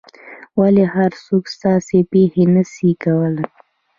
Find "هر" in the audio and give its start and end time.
0.95-1.11